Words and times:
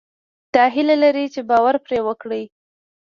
دا 0.53 0.63
هيله 0.75 0.95
لرئ 1.01 1.25
چې 1.33 1.41
باور 1.49 1.75
پرې 1.85 1.99
وکړئ. 2.07 2.43